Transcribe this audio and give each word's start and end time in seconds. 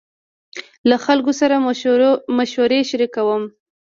له 0.89 0.95
خلکو 1.05 1.31
سره 1.41 1.55
مشورې 2.37 2.79
شريکوم. 2.89 3.43